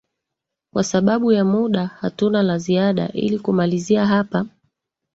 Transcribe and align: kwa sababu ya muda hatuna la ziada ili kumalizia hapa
kwa 0.73 0.83
sababu 0.83 1.31
ya 1.31 1.45
muda 1.45 1.85
hatuna 1.87 2.43
la 2.43 2.57
ziada 2.57 3.09
ili 3.11 3.39
kumalizia 3.39 4.05
hapa 4.05 4.45